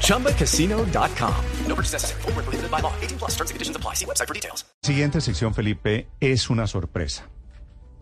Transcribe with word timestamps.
ChumbaCasino.com. 0.00 1.34
No 1.68 1.74
purchase 1.74 1.92
necessary. 1.92 2.22
Full 2.22 2.32
prohibited 2.32 2.70
by 2.70 2.80
law. 2.80 2.92
18 3.02 3.18
plus 3.18 3.32
terms 3.32 3.50
and 3.50 3.56
conditions 3.56 3.76
apply. 3.76 3.94
See 3.94 4.06
website 4.06 4.28
for 4.28 4.34
details. 4.34 4.64
Siguiente 4.82 5.20
sección, 5.20 5.54
Felipe, 5.54 6.08
es 6.20 6.48
una 6.50 6.66
sorpresa. 6.66 7.28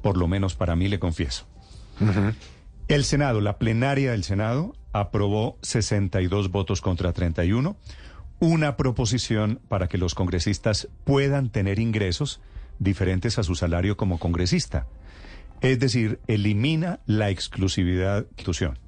Por 0.03 0.17
lo 0.17 0.29
menos 0.29 0.55
para 0.55 0.77
mí, 0.77 0.89
le 0.89 0.99
confieso. 0.99 1.47
El 2.89 3.05
Senado, 3.05 3.41
la 3.41 3.59
plenaria 3.59 4.11
del 4.11 4.25
Senado, 4.25 4.75
aprobó 4.93 5.59
62 5.63 6.51
votos 6.51 6.81
contra 6.81 7.13
31 7.13 7.77
una 8.43 8.77
proposición 8.77 9.61
para 9.69 9.87
que 9.87 9.99
los 9.99 10.17
congresistas 10.17 10.89
puedan 11.05 11.51
tener 11.51 11.79
ingresos 11.79 12.41
diferentes 12.81 13.39
a 13.39 13.45
su 13.45 13.55
salario 13.55 13.97
como 13.97 14.19
congresista. 14.19 14.89
Es 15.61 15.79
decir, 15.79 16.19
elimina 16.27 16.99
la 17.07 17.31
exclusividad 17.31 18.17
de 18.17 18.21
la 18.23 18.29
institución. 18.31 18.79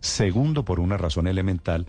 Segundo, 0.00 0.64
por 0.64 0.80
una 0.80 0.96
razón 0.96 1.26
elemental, 1.26 1.86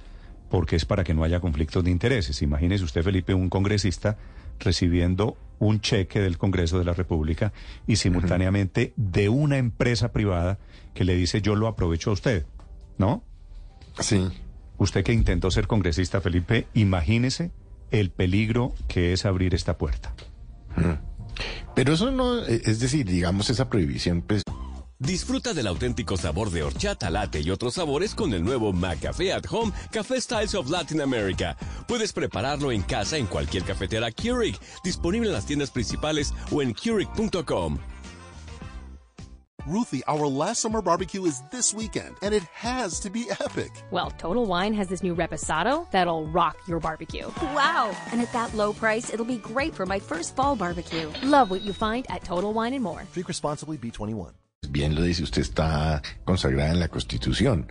porque 0.49 0.75
es 0.75 0.85
para 0.85 1.03
que 1.03 1.13
no 1.13 1.23
haya 1.23 1.39
conflictos 1.39 1.83
de 1.83 1.91
intereses. 1.91 2.41
Imagínese 2.41 2.83
usted, 2.83 3.03
Felipe, 3.03 3.33
un 3.33 3.49
congresista 3.49 4.17
recibiendo 4.59 5.37
un 5.59 5.79
cheque 5.79 6.19
del 6.19 6.37
Congreso 6.37 6.79
de 6.79 6.85
la 6.85 6.93
República 6.93 7.53
y 7.87 7.95
simultáneamente 7.95 8.93
de 8.95 9.29
una 9.29 9.57
empresa 9.57 10.11
privada 10.11 10.57
que 10.93 11.03
le 11.03 11.15
dice 11.15 11.41
yo 11.41 11.55
lo 11.55 11.67
aprovecho 11.67 12.09
a 12.09 12.13
usted, 12.13 12.45
¿no? 12.97 13.23
Sí. 13.99 14.27
Usted 14.77 15.03
que 15.03 15.13
intentó 15.13 15.51
ser 15.51 15.67
congresista, 15.67 16.21
Felipe, 16.21 16.67
imagínese 16.73 17.51
el 17.91 18.09
peligro 18.09 18.73
que 18.87 19.13
es 19.13 19.25
abrir 19.25 19.53
esta 19.53 19.77
puerta. 19.77 20.13
Pero 21.75 21.93
eso 21.93 22.11
no, 22.11 22.43
eh, 22.43 22.61
es 22.65 22.79
decir, 22.79 23.05
digamos, 23.05 23.49
esa 23.49 23.69
prohibición, 23.69 24.21
pues, 24.21 24.43
Disfruta 25.01 25.51
del 25.55 25.65
auténtico 25.65 26.15
sabor 26.15 26.51
de 26.51 26.61
horchata, 26.61 27.09
latte 27.09 27.41
y 27.41 27.49
otros 27.49 27.73
sabores 27.73 28.13
con 28.13 28.35
el 28.35 28.43
nuevo 28.43 28.71
McCafé 28.71 29.33
at 29.33 29.45
Home 29.49 29.71
Café 29.91 30.21
Styles 30.21 30.53
of 30.53 30.69
Latin 30.69 31.01
America. 31.01 31.57
Puedes 31.87 32.13
prepararlo 32.13 32.71
en 32.71 32.83
casa 32.83 33.17
en 33.17 33.25
cualquier 33.25 33.63
cafetera 33.63 34.11
Keurig, 34.11 34.59
disponible 34.83 35.27
en 35.27 35.33
las 35.33 35.47
tiendas 35.47 35.71
principales 35.71 36.35
o 36.51 36.61
en 36.61 36.75
Keurig.com. 36.75 37.79
Ruthie, 39.65 40.03
our 40.07 40.27
last 40.27 40.61
summer 40.61 40.83
barbecue 40.83 41.25
is 41.25 41.41
this 41.49 41.73
weekend, 41.73 42.15
and 42.21 42.31
it 42.31 42.43
has 42.53 42.99
to 42.99 43.09
be 43.09 43.25
epic. 43.31 43.71
Well, 43.89 44.11
Total 44.19 44.45
Wine 44.45 44.75
has 44.75 44.87
this 44.87 45.01
new 45.01 45.15
reposado 45.15 45.89
that'll 45.89 46.27
rock 46.27 46.57
your 46.67 46.79
barbecue. 46.79 47.27
Wow! 47.55 47.89
And 48.11 48.21
at 48.21 48.31
that 48.33 48.53
low 48.53 48.71
price, 48.71 49.11
it'll 49.11 49.25
be 49.25 49.37
great 49.37 49.73
for 49.73 49.87
my 49.87 49.97
first 49.97 50.35
fall 50.35 50.55
barbecue. 50.55 51.11
Love 51.23 51.49
what 51.49 51.61
you 51.61 51.73
find 51.73 52.05
at 52.11 52.23
Total 52.23 52.53
Wine 52.53 52.73
and 52.73 52.83
More. 52.83 53.03
Drink 53.13 53.27
responsibly, 53.27 53.77
B21. 53.79 54.33
Bien 54.71 54.95
lo 54.95 55.03
dice, 55.03 55.23
usted 55.23 55.41
está 55.41 56.01
consagrada 56.23 56.71
en 56.71 56.79
la 56.79 56.87
Constitución. 56.87 57.67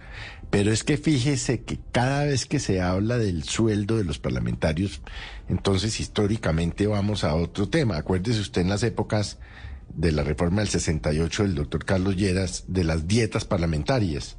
Pero 0.50 0.72
es 0.72 0.84
que 0.84 0.96
fíjese 0.96 1.62
que 1.62 1.78
cada 1.92 2.24
vez 2.24 2.44
que 2.46 2.58
se 2.58 2.80
habla 2.80 3.18
del 3.18 3.44
sueldo 3.44 3.96
de 3.96 4.04
los 4.04 4.18
parlamentarios, 4.18 5.00
entonces 5.48 6.00
históricamente 6.00 6.86
vamos 6.86 7.24
a 7.24 7.34
otro 7.34 7.68
tema. 7.68 7.96
Acuérdese 7.96 8.40
usted 8.40 8.62
en 8.62 8.68
las 8.68 8.82
épocas 8.82 9.38
de 9.94 10.12
la 10.12 10.22
reforma 10.22 10.60
del 10.60 10.68
68 10.68 11.44
del 11.44 11.54
doctor 11.54 11.84
Carlos 11.84 12.16
Lleras 12.16 12.64
de 12.68 12.84
las 12.84 13.06
dietas 13.06 13.44
parlamentarias. 13.44 14.36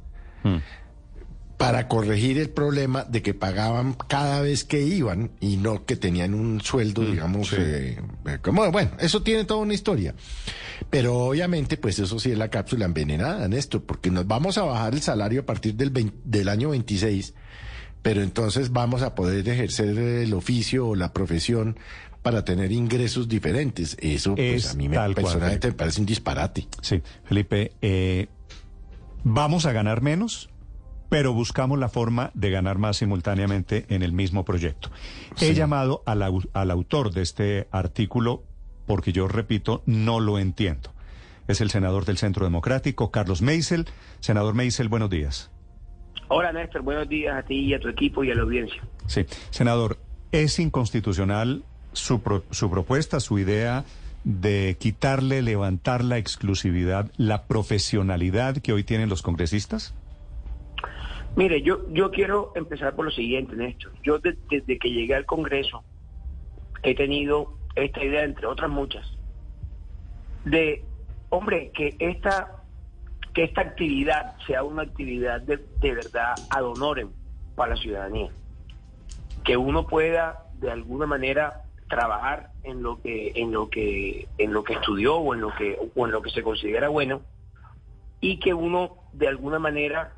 Para 1.56 1.86
corregir 1.86 2.38
el 2.38 2.50
problema 2.50 3.04
de 3.04 3.22
que 3.22 3.34
pagaban 3.34 3.94
cada 3.94 4.40
vez 4.40 4.64
que 4.64 4.82
iban 4.82 5.30
y 5.40 5.58
no 5.58 5.84
que 5.84 5.96
tenían 5.96 6.34
un 6.34 6.60
sueldo, 6.60 7.02
digamos, 7.04 7.52
eh, 7.52 8.00
eh, 8.26 8.38
como, 8.42 8.70
bueno, 8.72 8.90
eso 8.98 9.22
tiene 9.22 9.44
toda 9.44 9.60
una 9.60 9.74
historia. 9.74 10.14
Pero 10.90 11.14
obviamente, 11.16 11.76
pues 11.76 11.98
eso 12.00 12.18
sí 12.18 12.32
es 12.32 12.38
la 12.38 12.48
cápsula 12.48 12.84
envenenada, 12.84 13.46
Néstor, 13.46 13.82
porque 13.84 14.10
nos 14.10 14.26
vamos 14.26 14.58
a 14.58 14.62
bajar 14.62 14.94
el 14.94 15.02
salario 15.02 15.42
a 15.42 15.46
partir 15.46 15.74
del, 15.74 15.90
20 15.90 16.16
del 16.24 16.48
año 16.48 16.70
26, 16.70 17.34
pero 18.02 18.22
entonces 18.22 18.72
vamos 18.72 19.02
a 19.02 19.14
poder 19.14 19.48
ejercer 19.48 19.96
el 19.96 20.34
oficio 20.34 20.88
o 20.88 20.94
la 20.96 21.12
profesión 21.12 21.76
para 22.22 22.44
tener 22.44 22.72
ingresos 22.72 23.28
diferentes. 23.28 23.96
Eso, 24.00 24.34
pues 24.34 24.64
Es 24.66 24.70
a 24.72 24.74
mí 24.74 24.88
me, 24.88 24.96
cual, 24.96 25.14
personalmente 25.14 25.68
me 25.68 25.74
parece 25.74 26.00
un 26.00 26.06
disparate. 26.06 26.66
Sí, 26.80 27.02
Felipe, 27.24 27.72
eh, 27.82 28.28
vamos 29.24 29.66
a 29.66 29.72
ganar 29.72 30.02
menos, 30.02 30.48
pero 31.12 31.34
buscamos 31.34 31.78
la 31.78 31.90
forma 31.90 32.30
de 32.32 32.50
ganar 32.50 32.78
más 32.78 32.96
simultáneamente 32.96 33.84
en 33.90 34.02
el 34.02 34.12
mismo 34.12 34.46
proyecto. 34.46 34.88
He 35.38 35.48
Sí. 35.48 35.54
llamado 35.54 36.02
al 36.06 36.70
autor 36.70 37.12
de 37.12 37.20
este 37.20 37.68
artículo 37.70 38.44
porque 38.86 39.12
yo 39.12 39.28
repito, 39.28 39.82
no 39.84 40.20
lo 40.20 40.38
entiendo. 40.38 40.94
Es 41.48 41.60
el 41.60 41.68
senador 41.68 42.06
del 42.06 42.16
Centro 42.16 42.46
Democrático, 42.46 43.10
Carlos 43.10 43.42
Meisel. 43.42 43.88
Senador 44.20 44.54
Meisel, 44.54 44.88
buenos 44.88 45.10
días. 45.10 45.50
Hola 46.28 46.50
Néstor, 46.50 46.80
buenos 46.80 47.06
días 47.10 47.36
a 47.36 47.42
ti 47.42 47.56
y 47.56 47.74
a 47.74 47.78
tu 47.78 47.88
equipo 47.88 48.24
y 48.24 48.30
a 48.30 48.34
la 48.34 48.42
audiencia. 48.44 48.82
Sí, 49.06 49.26
senador, 49.50 49.98
¿es 50.32 50.58
inconstitucional 50.58 51.62
su, 51.92 52.22
pro- 52.22 52.44
su 52.50 52.70
propuesta, 52.70 53.20
su 53.20 53.38
idea 53.38 53.84
de 54.24 54.78
quitarle, 54.80 55.42
levantar 55.42 56.04
la 56.04 56.16
exclusividad, 56.16 57.10
la 57.18 57.44
profesionalidad 57.44 58.56
que 58.62 58.72
hoy 58.72 58.82
tienen 58.82 59.10
los 59.10 59.20
congresistas? 59.20 59.92
Mire, 61.36 61.62
yo, 61.62 61.88
yo 61.90 62.10
quiero 62.10 62.52
empezar 62.54 62.94
por 62.94 63.06
lo 63.06 63.10
siguiente, 63.10 63.56
Néstor. 63.56 63.92
Yo 64.02 64.18
de- 64.18 64.36
desde 64.50 64.78
que 64.78 64.90
llegué 64.90 65.14
al 65.14 65.24
Congreso 65.26 65.82
he 66.82 66.94
tenido 66.94 67.54
esta 67.74 68.04
idea, 68.04 68.24
entre 68.24 68.46
otras 68.46 68.70
muchas, 68.70 69.06
de, 70.44 70.84
hombre, 71.30 71.70
que 71.72 71.96
esta, 72.00 72.62
que 73.32 73.44
esta 73.44 73.60
actividad 73.62 74.36
sea 74.46 74.62
una 74.64 74.82
actividad 74.82 75.40
de, 75.40 75.58
de 75.80 75.94
verdad 75.94 76.34
ad 76.50 76.64
honorem 76.64 77.10
para 77.54 77.74
la 77.74 77.80
ciudadanía. 77.80 78.30
Que 79.44 79.56
uno 79.56 79.86
pueda, 79.86 80.44
de 80.54 80.70
alguna 80.70 81.06
manera, 81.06 81.62
trabajar 81.88 82.50
en 82.64 82.82
lo 82.82 83.00
que, 83.00 83.32
en 83.36 83.52
lo 83.52 83.70
que, 83.70 84.28
en 84.38 84.52
lo 84.52 84.64
que 84.64 84.74
estudió 84.74 85.16
o 85.16 85.34
en 85.34 85.40
lo 85.40 85.54
que, 85.54 85.78
o 85.94 86.06
en 86.06 86.12
lo 86.12 86.20
que 86.20 86.30
se 86.30 86.42
considera 86.42 86.88
bueno, 86.88 87.22
y 88.20 88.38
que 88.38 88.52
uno, 88.54 88.96
de 89.12 89.28
alguna 89.28 89.58
manera, 89.58 90.12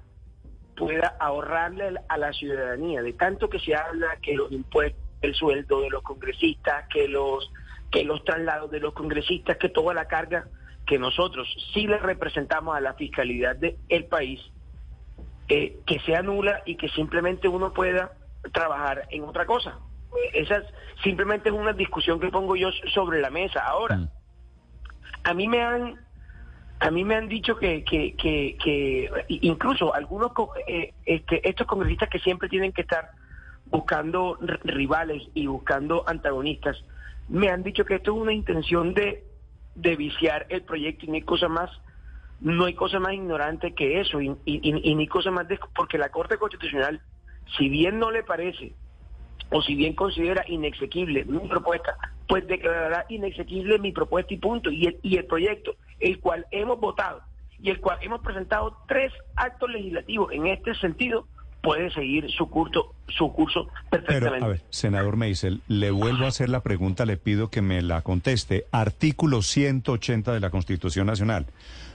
pueda 0.77 1.17
ahorrarle 1.21 1.95
a 2.09 2.19
la 2.19 2.33
ciudadanía, 2.33 3.03
de 3.03 3.13
tanto 3.13 3.49
que 3.49 3.59
se 3.59 3.75
habla 3.75 4.17
que 4.23 4.35
los 4.35 4.51
impuestos, 4.53 5.01
el 5.23 5.35
sueldo 5.35 5.81
de 5.81 5.91
los 5.91 6.03
congresistas, 6.03 6.87
que 6.89 7.09
los 7.09 7.51
que 7.91 8.03
los 8.05 8.25
traslados 8.25 8.71
de 8.73 8.81
los 8.81 8.93
congresistas, 8.93 9.57
que 9.57 9.69
toda 9.69 9.95
la 9.95 10.07
carga 10.07 10.47
que 10.85 10.99
nosotros 10.99 11.47
sí 11.73 11.87
le 11.87 11.99
representamos 11.99 12.77
a 12.77 12.81
la 12.81 12.95
fiscalidad 12.95 13.57
del 13.57 14.05
país, 14.07 14.41
eh, 15.49 15.79
que 15.87 16.01
sea 16.01 16.21
nula 16.23 16.63
y 16.67 16.77
que 16.77 16.89
simplemente 16.89 17.47
uno 17.49 17.73
pueda 17.73 18.13
trabajar 18.53 19.07
en 19.11 19.23
otra 19.25 19.47
cosa. 19.47 19.79
Esa 20.33 20.57
es- 20.57 20.67
simplemente 21.03 21.49
es 21.51 21.55
una 21.55 21.73
discusión 21.73 22.19
que 22.21 22.29
pongo 22.29 22.57
yo 22.57 22.71
sobre 22.93 23.21
la 23.21 23.31
mesa. 23.31 23.65
Ahora, 23.65 23.95
a 25.23 25.35
mí 25.35 25.47
me 25.49 25.63
han 25.63 26.01
a 26.81 26.91
mí 26.91 27.05
me 27.05 27.15
han 27.15 27.29
dicho 27.29 27.57
que, 27.57 27.83
que, 27.85 28.15
que, 28.17 28.57
que 28.63 29.11
incluso 29.29 29.95
algunos 29.95 30.33
eh, 30.67 30.93
este, 31.07 31.49
estos 31.49 31.67
congresistas 31.67 32.09
que 32.11 32.19
siempre 32.19 32.49
tienen 32.49 32.73
que 32.73 32.83
estar 32.83 33.11
buscando 33.67 34.37
rivales 34.65 35.23
y 35.35 35.47
buscando 35.47 36.05
antagonistas, 36.07 36.77
me 37.29 37.49
han 37.49 37.63
dicho 37.63 37.85
que 37.85 37.95
esto 37.95 38.13
es 38.15 38.19
una 38.21 38.33
intención 38.33 38.93
de, 38.93 39.25
de 39.75 39.97
viciar 39.97 40.47
el 40.51 40.63
proyecto 40.63 41.07
y 41.07 41.09
no 41.09 41.15
hay 41.15 41.23
cosa 41.23 41.49
más, 41.49 41.71
no 42.41 42.67
hay 42.67 42.75
cosa 42.75 42.99
más 43.01 43.15
ignorante 43.15 43.75
que 43.75 44.01
eso 44.01 44.21
y, 44.21 44.29
y- 44.45 44.61
y- 44.63 44.91
y 44.91 44.95
ni 44.95 45.07
cosa 45.07 45.31
más 45.31 45.47
porque 45.75 45.97
la 45.97 46.11
Corte 46.11 46.37
Constitucional, 46.37 47.01
si 47.57 47.69
bien 47.71 47.99
no 47.99 48.11
le 48.11 48.23
parece 48.23 48.75
o 49.55 49.63
si 49.63 49.77
bien 49.77 49.95
considera 49.95 50.45
inexequible 50.49 51.25
mi 51.27 51.39
propuesta, 51.49 51.97
pues 52.27 52.45
declarará 52.49 53.07
inexequible 53.09 53.79
mi 53.79 53.93
propuesta 53.93 54.35
y 54.35 54.39
punto. 54.39 54.69
Y 54.69 54.87
el, 54.87 54.99
y 55.01 55.17
el 55.17 55.27
proyecto, 55.27 55.77
el 56.01 56.19
cual 56.19 56.45
hemos 56.51 56.81
votado 56.81 57.23
y 57.63 57.71
el 57.71 57.81
cual 57.81 57.99
hemos 58.03 58.21
presentado 58.21 58.77
tres 58.89 59.13
actos 59.37 59.71
legislativos 59.71 60.33
en 60.33 60.49
este 60.49 60.75
sentido, 60.75 61.29
puede 61.63 61.89
seguir 61.93 62.29
su 62.33 62.51
curso, 62.51 62.95
su 63.07 63.33
curso 63.33 63.69
Pero, 63.91 64.03
perfectamente. 64.03 64.45
a 64.45 64.49
ver, 64.49 64.63
senador 64.71 65.17
Meisel, 65.17 65.61
le 65.69 65.93
vuelvo 65.93 66.25
a 66.25 66.29
hacer 66.29 66.49
la 66.49 66.65
pregunta, 66.65 67.07
le 67.07 67.17
pido 67.17 67.49
que 67.49 67.63
me 67.63 67.81
la 67.81 68.03
conteste. 68.03 68.67
Artículo 68.73 69.41
180 69.41 70.33
de 70.33 70.41
la 70.41 70.51
Constitución 70.51 71.07
Nacional. 71.07 71.47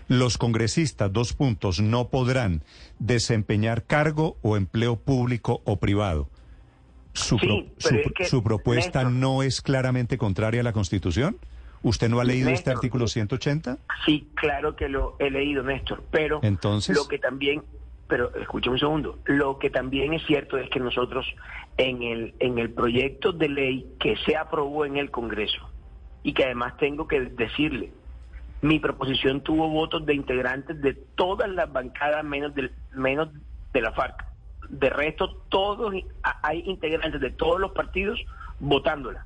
Los 0.08 0.38
congresistas, 0.38 1.12
dos 1.12 1.34
puntos, 1.34 1.82
no 1.82 2.08
podrán 2.08 2.64
desempeñar 3.00 3.84
cargo 3.84 4.38
o 4.44 4.56
empleo 4.56 4.96
público 4.96 5.62
o 5.66 5.76
privado. 5.76 6.30
¿Su, 7.20 7.38
Sí, 7.40 7.48
pro- 7.48 7.64
pero 7.84 7.90
su- 8.04 8.08
es 8.10 8.14
que, 8.14 8.26
su 8.26 8.44
propuesta 8.44 9.04
Néstor- 9.04 9.12
no 9.12 9.44
es 9.44 9.62
claramente 9.62 10.18
contraria 10.18 10.62
a 10.62 10.64
la 10.64 10.74
Constitución? 10.74 11.38
¿Usted 11.82 12.10
no 12.10 12.20
ha 12.20 12.24
leído 12.26 12.50
este 12.50 12.72
artículo 12.72 13.08
180? 13.08 13.78
Sí, 14.06 14.30
claro 14.36 14.76
que 14.76 14.90
lo 14.90 15.16
he 15.20 15.30
leído, 15.30 15.64
Néstor, 15.64 16.04
pero 16.12 16.40
Entonces- 16.44 16.96
lo 16.98 17.08
que 17.08 17.20
también, 17.20 17.64
pero 18.08 18.34
escúchame 18.36 18.74
un 18.74 18.80
segundo, 18.80 19.20
lo 19.26 19.60
que 19.60 19.70
también 19.70 20.14
es 20.14 20.26
cierto 20.26 20.58
es 20.58 20.70
que 20.70 20.80
nosotros 20.80 21.26
en 21.78 22.04
el, 22.04 22.34
en 22.40 22.58
el 22.60 22.72
proyecto 22.72 23.32
de 23.32 23.48
ley 23.50 23.96
que 24.00 24.16
se 24.26 24.36
aprobó 24.36 24.86
en 24.86 24.98
el 24.98 25.10
Congreso, 25.12 25.70
y 26.24 26.34
que 26.34 26.44
además 26.46 26.76
tengo 26.78 27.08
que 27.08 27.22
decirle, 27.22 27.92
mi 28.62 28.80
proposición 28.80 29.42
tuvo 29.42 29.70
votos 29.70 30.06
de 30.06 30.14
integrantes 30.16 30.82
de 30.82 30.94
todas 30.94 31.50
las 31.50 31.72
bancadas 31.72 32.26
menos, 32.26 32.54
del, 32.56 32.72
menos 32.94 33.30
de 33.72 33.82
la 33.82 33.94
FARC. 33.94 34.26
De 34.70 34.90
resto, 34.90 35.36
todos 35.50 35.94
hay 36.44 36.64
integrantes 36.66 37.20
de 37.20 37.32
todos 37.32 37.60
los 37.60 37.72
partidos 37.72 38.20
votándola. 38.60 39.26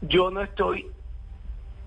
Yo 0.00 0.30
no 0.30 0.40
estoy 0.40 0.86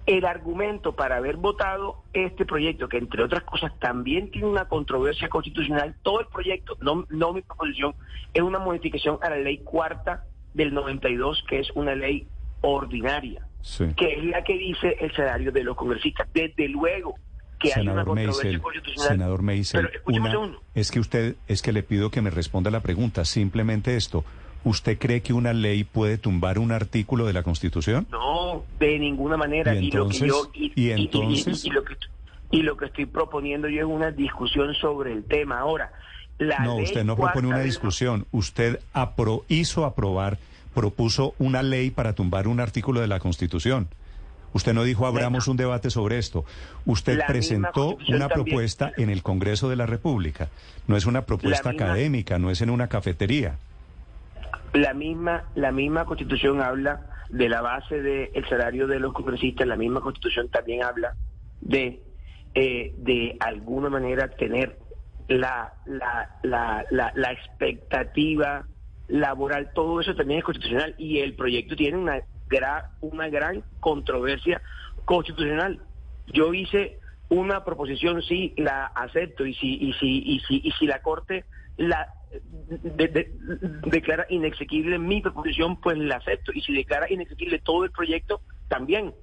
el 0.06 0.26
argumento 0.26 0.96
para 0.96 1.16
haber 1.18 1.38
votado 1.38 2.04
este 2.12 2.46
proyecto, 2.46 2.90
que 2.90 2.98
entre 2.98 3.24
otras 3.24 3.44
cosas 3.44 3.72
también 3.80 4.30
tiene 4.32 4.48
una 4.48 4.68
controversia 4.68 5.30
constitucional, 5.30 5.96
todo 6.04 6.20
el 6.20 6.28
proyecto, 6.28 6.78
no, 6.82 7.06
no 7.10 7.34
mi 7.34 7.42
proposición, 7.42 7.96
es 8.34 8.42
una 8.42 8.60
modificación 8.60 9.18
a 9.22 9.30
la 9.30 9.38
ley 9.38 9.60
cuarta 9.60 10.26
del 10.54 10.74
92, 10.74 11.44
que 11.48 11.60
es 11.60 11.72
una 11.72 11.96
ley 11.96 12.28
ordinaria, 12.62 13.48
Sí. 13.62 13.86
que 13.96 14.14
es 14.16 14.26
la 14.26 14.44
que 14.44 14.58
dice 14.58 14.98
el 15.00 15.16
salario 15.16 15.52
de 15.52 15.64
los 15.64 15.78
congresistas. 15.78 16.28
Desde 16.34 16.68
luego 16.68 17.16
que 17.64 17.74
hay 17.80 17.82
una 17.82 17.92
Senador 17.94 18.06
controversia 18.06 18.44
Meisel, 18.44 18.62
constitucional. 18.62 19.08
senador 19.10 19.42
Meisel, 19.42 19.90
pero 19.90 20.02
un 20.06 20.20
una- 20.50 20.58
es 20.76 20.92
que 20.92 21.00
usted, 21.00 21.36
es 21.48 21.62
que 21.62 21.72
le 21.72 21.84
pido 21.84 22.12
que 22.12 22.22
me 22.22 22.30
responda 22.30 22.70
la 22.72 22.82
pregunta, 22.82 23.26
simplemente 23.26 23.96
esto. 23.96 24.24
¿Usted 24.66 24.98
cree 24.98 25.22
que 25.22 25.34
una 25.34 25.52
ley 25.54 25.84
puede 25.84 26.18
tumbar 26.18 26.58
un 26.60 26.72
artículo 26.72 27.26
de 27.26 27.34
la 27.34 27.44
Constitución? 27.44 28.08
No, 28.12 28.64
de 28.80 28.98
ninguna 29.00 29.36
manera. 29.36 29.76
¿Y 29.76 29.92
lo 29.92 30.08
que 30.08 30.20
yo 30.20 30.26
entonces? 30.26 30.52
y, 30.54 30.66
¿Y 30.68 30.72
y- 30.76 30.88
y- 30.88 30.92
entonces? 30.92 31.66
y 31.66 31.70
lo 31.70 31.84
que 31.84 31.96
y 32.52 32.62
lo 32.62 32.78
que 32.78 32.86
estoy 32.86 33.06
proponiendo 33.08 33.68
yo 33.68 33.80
es 33.80 33.86
una 33.88 34.12
discusión 34.12 34.74
sobre 34.76 35.12
el 35.12 35.24
tema. 35.24 35.60
Ahora, 35.60 35.92
la 36.38 36.60
No, 36.60 36.76
ley 36.76 36.84
usted 36.86 37.04
no 37.04 37.16
propone 37.16 37.48
una 37.48 37.60
discusión. 37.60 38.26
Usted 38.32 38.80
apro- 38.94 39.44
hizo 39.50 39.86
aprobar, 39.86 40.38
propuso 40.74 41.34
una 41.40 41.62
ley 41.64 41.90
para 41.90 42.14
tumbar 42.14 42.48
un 42.48 42.60
artículo 42.60 43.02
de 43.02 43.08
la 43.08 43.20
Constitución. 43.20 43.88
Usted 44.54 44.74
no 44.74 44.84
dijo 44.84 45.06
abramos 45.08 45.48
un 45.48 45.58
debate 45.58 45.90
sobre 45.90 46.18
esto. 46.18 46.46
Usted 46.86 47.18
La 47.18 47.28
presentó 47.28 47.96
una 48.08 48.28
también. 48.28 48.30
propuesta 48.30 48.92
en 48.98 49.10
el 49.10 49.24
Congreso 49.24 49.70
de 49.70 49.76
la 49.76 49.86
República. 49.86 50.50
No 50.88 50.96
es 50.96 51.06
una 51.06 51.24
propuesta 51.26 51.72
misma- 51.72 51.86
académica, 51.86 52.40
no 52.40 52.52
es 52.52 52.62
en 52.62 52.70
una 52.70 52.88
cafetería. 52.88 53.58
La 54.74 54.94
misma, 54.94 55.44
la 55.56 55.72
misma 55.72 56.06
constitución 56.06 56.62
habla 56.62 57.02
de 57.30 57.50
la 57.50 57.62
base 57.62 58.02
del 58.02 58.48
salario 58.50 58.88
de 58.88 59.00
los 59.00 59.14
congresistas, 59.14 59.68
la 59.68 59.76
misma 59.76 60.02
constitución 60.02 60.50
también 60.50 60.84
habla 60.84 61.16
de, 61.62 62.02
eh, 62.54 62.94
de 62.98 63.38
alguna 63.40 63.90
manera 63.90 64.28
tener 64.30 64.78
la, 65.28 65.74
la, 65.86 66.30
la, 66.44 66.86
la, 66.92 67.12
la 67.16 67.32
expectativa 67.32 68.66
laboral, 69.08 69.72
todo 69.74 70.00
eso 70.02 70.16
también 70.16 70.40
es 70.40 70.46
constitucional 70.46 70.96
y 70.98 71.20
el 71.20 71.36
proyecto 71.36 71.76
tiene 71.76 71.98
una, 71.98 72.22
gra- 72.54 72.86
una 73.02 73.30
gran 73.30 73.64
controversia 73.80 74.62
constitucional. 75.06 75.82
Yo 76.28 76.54
hice 76.54 77.00
una 77.30 77.64
proposición, 77.66 78.22
sí, 78.22 78.54
la 78.58 78.86
acepto 78.86 79.46
y 79.46 79.54
si, 79.56 79.74
y 79.76 79.94
si, 79.94 80.24
y 80.26 80.40
si, 80.48 80.62
y 80.64 80.72
si 80.72 80.86
la 80.86 81.00
Corte 81.02 81.46
la 81.78 82.08
de- 82.44 83.08
de- 83.08 83.32
declara 83.86 84.26
inexequible 84.30 84.98
mi 85.00 85.22
proposición, 85.22 85.80
pues 85.82 85.98
la 85.98 86.16
acepto. 86.18 86.52
Y 86.54 86.62
si 86.62 86.74
declara 86.74 87.12
inexequible 87.12 87.60
todo 87.60 87.84
el 87.86 87.92
proyecto, 87.92 88.42
también. 88.68 89.14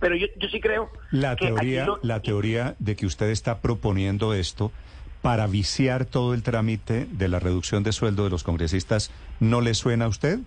Pero 0.00 0.16
yo, 0.16 0.26
yo 0.36 0.48
sí 0.48 0.60
creo 0.60 0.90
La 1.10 1.36
que 1.36 1.46
teoría, 1.46 1.86
lo- 1.86 1.98
la 2.02 2.20
teoría 2.20 2.74
de 2.78 2.96
que 2.96 3.06
usted 3.06 3.28
está 3.30 3.60
proponiendo 3.60 4.34
esto 4.34 4.72
para 5.20 5.46
viciar 5.46 6.04
todo 6.04 6.34
el 6.34 6.42
trámite 6.42 7.06
de 7.10 7.28
la 7.28 7.38
reducción 7.38 7.82
de 7.84 7.92
sueldo 7.92 8.24
de 8.24 8.30
los 8.30 8.42
congresistas, 8.42 9.12
¿no 9.38 9.60
le 9.60 9.74
suena 9.74 10.06
a 10.06 10.08
usted? 10.08 10.38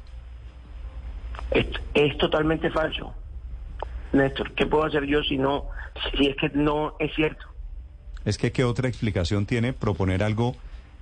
Es, 1.52 1.68
es 1.94 2.18
totalmente 2.18 2.70
falso. 2.70 3.14
Néstor, 4.14 4.54
¿qué 4.54 4.66
puedo 4.66 4.86
hacer 4.86 5.06
yo 5.06 5.22
si 5.24 5.38
no, 5.38 5.66
si 6.18 6.28
es 6.28 6.36
que 6.38 6.50
no 6.50 6.96
es 7.00 7.14
cierto? 7.16 7.46
Es 8.24 8.38
que 8.38 8.52
qué 8.52 8.64
otra 8.64 8.88
explicación 8.88 9.46
tiene 9.46 9.74
proponer 9.74 10.24
algo 10.24 10.56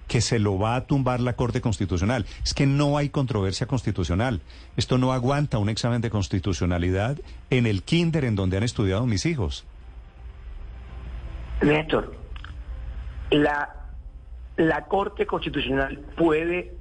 que 0.08 0.20
se 0.20 0.40
lo 0.40 0.60
va 0.60 0.76
a 0.76 0.86
tumbar 0.86 1.22
la 1.22 1.34
Corte 1.34 1.62
Constitucional. 1.62 2.26
Es 2.44 2.54
que 2.54 2.66
no 2.66 2.98
hay 2.98 3.10
controversia 3.10 3.68
constitucional. 3.68 4.42
Esto 4.76 4.98
no 4.98 5.14
aguanta 5.14 5.58
un 5.58 5.70
examen 5.70 6.02
de 6.02 6.10
constitucionalidad 6.10 7.18
en 7.50 7.66
el 7.66 7.84
kinder 7.84 8.26
en 8.26 8.36
donde 8.36 8.58
han 8.58 8.64
estudiado 8.64 9.06
mis 9.06 9.26
hijos. 9.26 9.66
Néstor, 11.62 12.14
la, 13.32 13.70
la 14.58 14.86
Corte 14.86 15.26
Constitucional 15.26 16.00
puede 16.18 16.74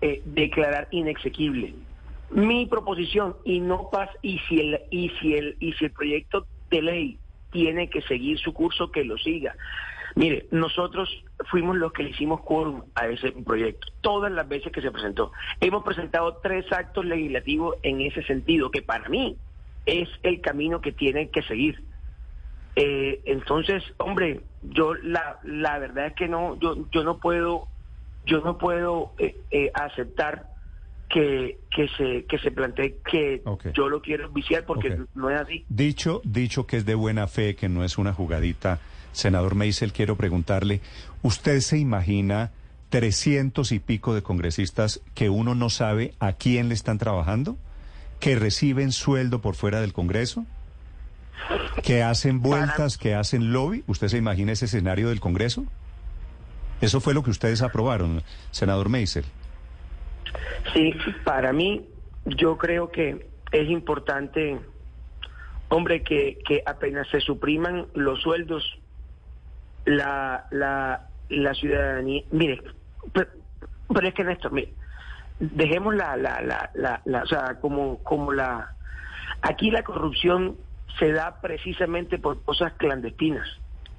eh, 0.00 0.22
declarar 0.24 0.86
inexequible 0.92 1.74
mi 2.30 2.66
proposición 2.66 3.36
y 3.44 3.60
no 3.60 3.88
pasa 3.90 4.12
y 4.22 4.38
si 4.40 4.60
el 4.60 4.80
y 4.90 5.10
si 5.20 5.34
el 5.34 5.56
y 5.60 5.72
si 5.74 5.86
el 5.86 5.92
proyecto 5.92 6.46
de 6.70 6.82
ley 6.82 7.18
tiene 7.50 7.88
que 7.88 8.02
seguir 8.02 8.38
su 8.38 8.52
curso 8.52 8.90
que 8.90 9.04
lo 9.04 9.16
siga. 9.18 9.54
Mire, 10.14 10.46
nosotros 10.50 11.10
fuimos 11.50 11.76
los 11.76 11.92
que 11.92 12.02
le 12.02 12.10
hicimos 12.10 12.40
quórum 12.40 12.82
a 12.94 13.06
ese 13.06 13.32
proyecto, 13.32 13.88
todas 14.00 14.32
las 14.32 14.48
veces 14.48 14.72
que 14.72 14.80
se 14.80 14.90
presentó. 14.90 15.30
Hemos 15.60 15.84
presentado 15.84 16.38
tres 16.42 16.70
actos 16.72 17.04
legislativos 17.04 17.76
en 17.82 18.00
ese 18.00 18.22
sentido, 18.22 18.70
que 18.70 18.80
para 18.80 19.08
mí 19.10 19.36
es 19.84 20.08
el 20.22 20.40
camino 20.40 20.80
que 20.80 20.92
tienen 20.92 21.28
que 21.30 21.42
seguir. 21.42 21.84
Eh, 22.76 23.20
entonces, 23.26 23.82
hombre, 23.98 24.40
yo 24.62 24.94
la, 24.94 25.38
la 25.44 25.78
verdad 25.78 26.06
es 26.06 26.14
que 26.14 26.28
no, 26.28 26.58
yo, 26.60 26.88
yo 26.90 27.04
no 27.04 27.18
puedo, 27.18 27.68
yo 28.24 28.40
no 28.40 28.56
puedo 28.56 29.12
eh, 29.18 29.36
eh, 29.50 29.70
aceptar 29.74 30.46
que, 31.16 31.58
que 31.74 31.88
se, 31.96 32.26
que 32.26 32.38
se 32.38 32.50
plantee 32.50 32.98
que 33.10 33.42
yo 33.72 33.88
lo 33.88 34.02
quiero 34.02 34.28
viciar 34.28 34.66
porque 34.66 34.98
no 35.14 35.30
es 35.30 35.40
así. 35.40 35.64
Dicho, 35.70 36.20
dicho 36.24 36.66
que 36.66 36.76
es 36.76 36.84
de 36.84 36.94
buena 36.94 37.26
fe, 37.26 37.56
que 37.56 37.70
no 37.70 37.84
es 37.84 37.96
una 37.96 38.12
jugadita, 38.12 38.80
senador 39.12 39.54
Meisel, 39.54 39.94
quiero 39.94 40.16
preguntarle, 40.16 40.82
¿usted 41.22 41.60
se 41.60 41.78
imagina 41.78 42.52
trescientos 42.90 43.72
y 43.72 43.78
pico 43.78 44.14
de 44.14 44.22
congresistas 44.22 45.00
que 45.14 45.30
uno 45.30 45.54
no 45.54 45.70
sabe 45.70 46.12
a 46.20 46.34
quién 46.34 46.68
le 46.68 46.74
están 46.74 46.98
trabajando? 46.98 47.56
¿Que 48.20 48.36
reciben 48.36 48.92
sueldo 48.92 49.40
por 49.40 49.54
fuera 49.54 49.80
del 49.80 49.94
Congreso? 49.94 50.44
¿Que 51.82 52.02
hacen 52.02 52.42
vueltas, 52.42 52.98
que 52.98 53.14
hacen 53.14 53.54
lobby? 53.54 53.84
¿Usted 53.86 54.08
se 54.08 54.18
imagina 54.18 54.52
ese 54.52 54.66
escenario 54.66 55.08
del 55.08 55.20
Congreso? 55.20 55.64
Eso 56.82 57.00
fue 57.00 57.14
lo 57.14 57.22
que 57.22 57.30
ustedes 57.30 57.62
aprobaron, 57.62 58.22
senador 58.50 58.90
Meisel. 58.90 59.24
Sí, 60.72 60.94
para 61.24 61.52
mí, 61.52 61.88
yo 62.24 62.56
creo 62.58 62.90
que 62.90 63.30
es 63.52 63.68
importante, 63.68 64.58
hombre, 65.68 66.02
que, 66.02 66.38
que 66.44 66.62
apenas 66.66 67.08
se 67.08 67.20
supriman 67.20 67.86
los 67.94 68.20
sueldos, 68.20 68.64
la, 69.84 70.46
la, 70.50 71.08
la 71.28 71.54
ciudadanía. 71.54 72.22
Mire, 72.30 72.60
pero, 73.12 74.08
es 74.08 74.14
que 74.14 74.24
Néstor, 74.24 74.52
mire, 74.52 74.74
dejemos 75.38 75.94
la, 75.94 76.16
la, 76.16 76.40
la, 76.40 76.70
la, 76.74 77.00
la- 77.04 77.22
o 77.22 77.26
sea, 77.26 77.58
como, 77.60 78.02
como 78.02 78.32
la. 78.32 78.72
Aquí 79.42 79.70
la 79.70 79.82
corrupción 79.82 80.56
se 80.98 81.12
da 81.12 81.40
precisamente 81.40 82.18
por 82.18 82.42
cosas 82.42 82.72
clandestinas. 82.74 83.46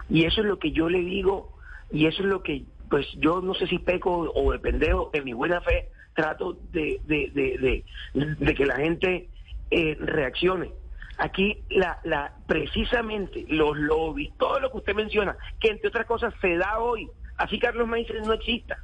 Y 0.10 0.25
eso 0.25 0.41
es 0.41 0.48
lo 0.48 0.57
que 0.60 0.72
yo 0.72 0.89
le 0.89 1.00
digo, 1.00 1.53
y 1.91 2.05
eso 2.07 2.22
es 2.24 2.27
lo 2.27 2.41
que, 2.43 2.63
pues 2.89 3.07
yo 3.17 3.41
no 3.41 3.53
sé 3.53 3.67
si 3.67 3.79
peco 3.79 4.31
o 4.34 4.51
de 4.51 4.60
pendejo, 4.60 5.10
en 5.13 5.24
mi 5.25 5.34
buena 5.34 5.62
fe, 5.62 5.89
trato 6.21 6.57
de, 6.71 7.00
de, 7.03 7.29
de, 7.31 7.83
de, 8.15 8.36
de 8.39 8.55
que 8.55 8.65
la 8.65 8.77
gente 8.77 9.29
eh, 9.69 9.95
reaccione. 10.00 10.71
Aquí 11.19 11.63
la, 11.69 12.00
la, 12.03 12.33
precisamente 12.47 13.45
los 13.50 13.77
lobbies, 13.77 14.31
todo 14.39 14.59
lo 14.59 14.71
que 14.71 14.77
usted 14.77 14.95
menciona, 14.95 15.38
que 15.59 15.69
entre 15.69 15.89
otras 15.89 16.07
cosas 16.07 16.33
se 16.41 16.57
da 16.57 16.79
hoy, 16.79 17.07
así 17.38 17.59
Carlos 17.59 17.88
Meisel 17.88 18.24
no 18.24 18.33
exista, 18.33 18.79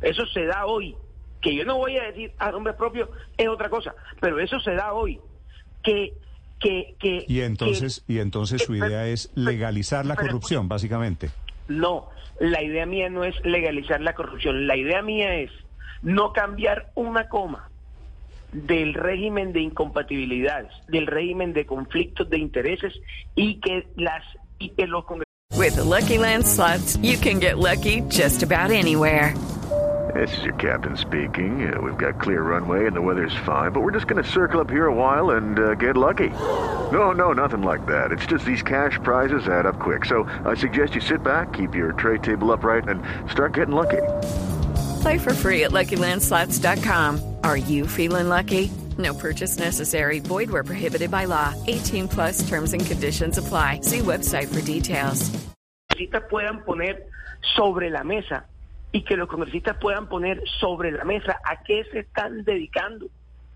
eso 0.00 0.24
se 0.26 0.46
da 0.46 0.64
hoy, 0.64 0.96
que 1.42 1.54
yo 1.54 1.64
no 1.66 1.76
voy 1.76 1.98
a 1.98 2.04
decir 2.04 2.32
a 2.38 2.50
nombre 2.50 2.72
propio, 2.72 3.10
es 3.36 3.48
otra 3.48 3.68
cosa, 3.68 3.94
pero 4.20 4.40
eso 4.40 4.58
se 4.60 4.72
da 4.72 4.94
hoy, 4.94 5.20
que, 5.82 6.14
que, 6.58 6.94
que 6.98 7.24
Y 7.28 7.40
entonces, 7.42 8.02
que- 8.06 8.14
y 8.14 8.18
entonces 8.20 8.62
su 8.62 8.74
idea 8.74 9.06
es 9.08 9.30
legalizar 9.34 10.06
la 10.06 10.16
corrupción, 10.16 10.68
básicamente. 10.68 11.28
no, 11.68 12.08
la 12.40 12.62
idea 12.62 12.86
mía 12.86 13.10
no 13.10 13.24
es 13.24 13.34
legalizar 13.44 14.00
la 14.00 14.14
corrupción, 14.14 14.66
la 14.66 14.76
idea 14.76 15.02
mía 15.02 15.34
es 15.36 15.50
no 16.02 16.32
cambiar 16.32 16.90
una 16.94 17.28
coma 17.28 17.68
del 18.52 18.94
régimen 18.94 19.52
de 19.52 19.60
incompatibilidades, 19.60 20.72
del 20.88 21.06
régimen 21.06 21.52
de 21.52 21.66
conflictos 21.66 22.28
de 22.30 22.38
intereses 22.38 22.94
y 23.34 23.60
que 23.60 23.86
las 23.96 24.24
y 24.58 24.70
que 24.70 24.86
los 24.86 25.04
With 25.56 25.76
the 25.76 25.84
Lucky 25.84 26.18
Land 26.18 26.46
slots, 26.46 26.96
you 26.98 27.18
can 27.18 27.40
get 27.40 27.58
lucky 27.58 28.00
just 28.08 28.42
about 28.42 28.70
anywhere. 28.70 29.34
This 30.14 30.36
is 30.38 30.44
your 30.44 30.54
captain 30.54 30.96
speaking. 30.96 31.70
Uh, 31.70 31.80
we've 31.80 31.98
got 31.98 32.20
clear 32.20 32.42
runway 32.42 32.86
and 32.86 32.96
the 32.96 33.02
weather's 33.02 33.34
fine, 33.44 33.72
but 33.72 33.82
we're 33.82 33.92
just 33.92 34.06
going 34.06 34.22
to 34.22 34.28
circle 34.28 34.60
up 34.60 34.70
here 34.70 34.86
a 34.86 34.94
while 34.94 35.30
and 35.30 35.58
uh, 35.58 35.74
get 35.74 35.96
lucky. 35.96 36.30
No, 36.90 37.12
no, 37.12 37.32
nothing 37.32 37.62
like 37.62 37.84
that. 37.86 38.10
It's 38.12 38.24
just 38.24 38.44
these 38.44 38.62
cash 38.62 38.98
prizes 39.02 39.46
add 39.48 39.66
up 39.66 39.78
quick. 39.78 40.04
So 40.04 40.24
I 40.46 40.54
suggest 40.54 40.94
you 40.94 41.00
sit 41.00 41.22
back, 41.22 41.52
keep 41.52 41.74
your 41.74 41.92
tray 41.92 42.18
table 42.18 42.52
upright, 42.52 42.88
and 42.88 43.02
start 43.30 43.52
getting 43.52 43.74
lucky. 43.74 44.02
Play 45.00 45.18
for 45.18 45.34
free 45.34 45.64
at 45.64 45.70
LuckyLandSlots.com. 45.72 47.20
Are 47.44 47.56
you 47.56 47.86
feeling 47.86 48.28
lucky? 48.28 48.70
No 48.98 49.14
purchase 49.14 49.58
necessary. 49.58 50.18
Void 50.20 50.50
where 50.50 50.64
prohibited 50.64 51.10
by 51.10 51.26
law. 51.26 51.54
18 51.66 52.08
plus 52.08 52.48
terms 52.48 52.72
and 52.72 52.84
conditions 52.84 53.38
apply. 53.38 53.80
See 53.82 54.00
website 54.00 54.48
for 54.48 54.60
details. 54.62 55.30
congresistas 55.90 56.22
puedan 56.30 56.64
poner 56.64 57.06
sobre 57.56 57.90
la 57.90 58.04
mesa 58.04 58.46
y 58.92 59.02
que 59.02 59.16
los 59.16 59.28
congresistas 59.28 59.76
puedan 59.80 60.08
poner 60.08 60.40
sobre 60.60 60.92
la 60.92 61.04
mesa 61.04 61.38
a 61.44 61.62
qué 61.64 61.84
se 61.92 62.00
están 62.00 62.44
dedicando. 62.44 63.06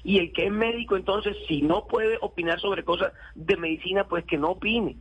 Y 0.05 0.19
el 0.19 0.33
que 0.33 0.47
es 0.47 0.53
médico, 0.53 0.97
entonces, 0.97 1.37
si 1.47 1.63
no 1.63 1.87
puede 1.87 2.19
opinar 2.21 2.59
sobre 2.61 2.85
cosas 2.85 3.13
de 3.37 3.57
medicina, 3.57 4.05
pues 4.09 4.25
que 4.25 4.37
no 4.39 4.51
opine. 4.51 4.97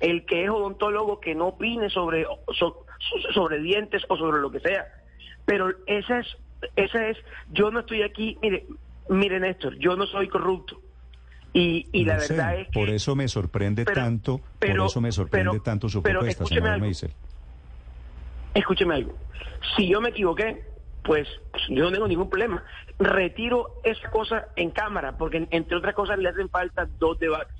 El 0.00 0.24
que 0.26 0.44
es 0.44 0.50
odontólogo, 0.50 1.20
que 1.20 1.34
no 1.34 1.48
opine 1.48 1.90
sobre, 1.90 2.24
so- 2.56 2.84
sobre 3.32 3.58
dientes 3.60 4.02
o 4.08 4.16
sobre 4.16 4.40
lo 4.40 4.50
que 4.52 4.60
sea. 4.60 4.86
Pero 5.44 5.72
esa 5.86 6.20
es, 6.20 6.26
esa 6.76 7.08
es, 7.08 7.18
yo 7.52 7.70
no 7.70 7.80
estoy 7.80 8.02
aquí, 8.02 8.38
mire, 8.42 8.66
mire 9.08 9.40
Néstor, 9.40 9.76
yo 9.78 9.96
no 9.96 10.06
soy 10.06 10.28
corrupto. 10.28 10.80
Y, 11.52 11.86
y 11.92 12.04
la 12.04 12.18
sé, 12.20 12.32
verdad 12.34 12.56
es 12.60 12.66
que... 12.68 12.72
por 12.80 12.88
eso 12.90 13.14
me 13.14 13.28
sorprende 13.28 13.84
pero- 13.84 14.00
tanto, 14.00 14.40
pero- 14.58 14.82
por 14.82 14.86
eso 14.86 15.00
me 15.00 15.12
sorprende 15.12 15.50
pero- 15.52 15.62
tanto 15.62 15.88
su 15.88 16.02
propuesta, 16.02 16.42
escúcheme 16.44 16.68
algo. 16.68 16.86
Meisel. 16.86 17.12
Escúcheme 18.54 18.94
algo. 18.94 19.14
Si 19.76 19.88
yo 19.88 20.00
me 20.00 20.10
equivoqué, 20.10 20.64
pues 21.02 21.28
yo 21.68 21.84
no 21.84 21.92
tengo 21.92 22.08
ningún 22.08 22.28
problema. 22.30 22.62
Retiro 22.98 23.80
esa 23.84 24.10
cosa 24.10 24.46
en 24.56 24.70
cámara, 24.70 25.16
porque 25.18 25.46
entre 25.50 25.76
otras 25.76 25.94
cosas 25.94 26.18
le 26.18 26.28
hacen 26.28 26.48
falta 26.48 26.88
dos 26.98 27.18
debates. 27.18 27.54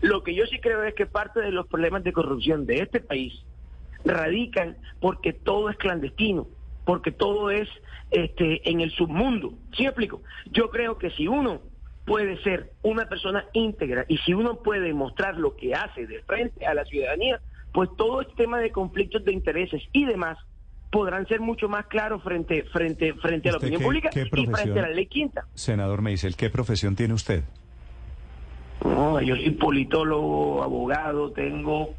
Lo 0.00 0.22
que 0.22 0.34
yo 0.34 0.44
sí 0.46 0.58
creo 0.60 0.82
es 0.84 0.94
que 0.94 1.06
parte 1.06 1.40
de 1.40 1.50
los 1.50 1.66
problemas 1.66 2.04
de 2.04 2.12
corrupción 2.12 2.66
de 2.66 2.80
este 2.80 3.00
país 3.00 3.42
radican 4.04 4.76
porque 5.00 5.32
todo 5.32 5.70
es 5.70 5.76
clandestino, 5.76 6.46
porque 6.84 7.12
todo 7.12 7.50
es 7.50 7.68
este, 8.10 8.68
en 8.70 8.80
el 8.80 8.90
submundo. 8.92 9.54
¿Sí 9.76 9.82
me 9.82 9.88
explico? 9.88 10.22
Yo 10.52 10.70
creo 10.70 10.98
que 10.98 11.10
si 11.10 11.26
uno 11.28 11.60
puede 12.04 12.36
ser 12.42 12.72
una 12.82 13.08
persona 13.08 13.46
íntegra 13.54 14.04
y 14.08 14.18
si 14.18 14.34
uno 14.34 14.56
puede 14.62 14.92
mostrar 14.92 15.36
lo 15.36 15.56
que 15.56 15.74
hace 15.74 16.06
de 16.06 16.20
frente 16.22 16.66
a 16.66 16.74
la 16.74 16.84
ciudadanía, 16.84 17.40
pues 17.72 17.88
todo 17.96 18.20
este 18.20 18.34
tema 18.34 18.58
de 18.60 18.70
conflictos 18.70 19.24
de 19.24 19.32
intereses 19.32 19.82
y 19.92 20.04
demás 20.04 20.38
podrán 20.90 21.26
ser 21.26 21.40
mucho 21.40 21.68
más 21.68 21.86
claros 21.86 22.22
frente 22.22 22.62
frente 22.72 23.14
frente 23.14 23.48
a 23.48 23.52
la 23.52 23.56
¿Usted 23.58 23.68
opinión 23.68 23.80
qué- 23.80 23.84
pública 23.84 24.10
qué 24.10 24.20
y 24.42 24.46
frente 24.46 24.78
a 24.78 24.82
la 24.82 24.90
ley 24.90 25.06
quinta. 25.06 25.44
Senador 25.54 26.02
Meisel, 26.02 26.36
¿qué 26.36 26.50
profesión 26.50 26.94
tiene 26.94 27.14
usted? 27.14 27.42
No, 28.84 29.20
yo 29.20 29.34
soy 29.36 29.50
politólogo, 29.52 30.62
abogado, 30.62 31.32
tengo 31.32 31.94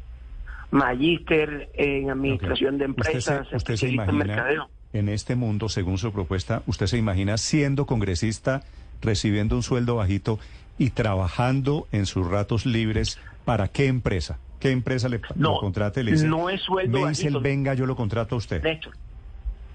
magíster 0.70 1.70
en 1.74 2.10
administración 2.10 2.78
de 2.78 2.86
¿Usted 2.86 3.02
se, 3.02 3.08
empresas, 3.10 3.40
usted 3.40 3.50
se 3.50 3.56
especialista 3.56 4.04
en 4.04 4.14
imagina 4.14 4.34
mercadeo. 4.34 4.70
en 4.92 5.08
este 5.08 5.36
mundo, 5.36 5.68
según 5.68 5.98
su 5.98 6.12
propuesta, 6.12 6.62
usted 6.66 6.86
se 6.86 6.98
imagina 6.98 7.36
siendo 7.38 7.86
congresista, 7.86 8.62
recibiendo 9.02 9.56
un 9.56 9.62
sueldo 9.62 9.96
bajito 9.96 10.38
y 10.78 10.90
trabajando 10.90 11.86
en 11.92 12.06
sus 12.06 12.26
ratos 12.28 12.66
libres 12.66 13.18
para 13.44 13.68
qué 13.68 13.86
empresa? 13.86 14.38
¿Qué 14.60 14.70
empresa 14.70 15.08
le, 15.08 15.20
No, 15.34 15.60
y 15.62 16.02
le 16.02 16.12
dice? 16.12 16.26
no 16.26 16.48
es 16.48 16.62
sueldo 16.62 17.00
Meisel, 17.02 17.34
bajito. 17.34 17.40
venga, 17.40 17.74
yo 17.74 17.84
lo 17.86 17.94
contrato 17.94 18.34
a 18.34 18.38
usted. 18.38 18.62
Néstor, 18.62 18.94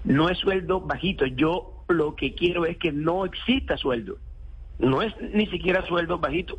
no 0.04 0.28
es 0.28 0.38
sueldo 0.38 0.80
bajito. 0.80 1.24
Yo 1.26 1.84
lo 1.88 2.16
que 2.16 2.34
quiero 2.34 2.66
es 2.66 2.76
que 2.78 2.90
no 2.92 3.24
exista 3.24 3.76
sueldo. 3.76 4.18
No 4.80 5.00
es 5.02 5.12
ni 5.32 5.46
siquiera 5.46 5.86
sueldo 5.86 6.18
bajito. 6.18 6.58